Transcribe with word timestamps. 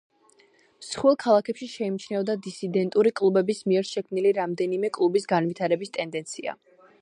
მსხვილ 0.83 1.17
ქალაქებში 1.23 1.67
შეიმჩნეოდა 1.73 2.35
დისიდენტური 2.45 3.11
კლუბების 3.21 3.61
მიერ 3.73 3.87
შექმნილი 3.91 4.33
რამდენიმე 4.39 4.91
კლუბის 4.99 5.31
განვითარების 5.35 5.95
ტენდენცია. 6.01 6.59